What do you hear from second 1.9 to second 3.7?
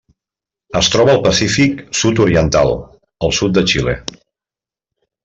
sud-oriental: el sud de